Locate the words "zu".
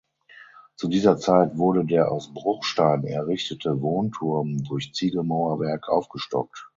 0.77-0.87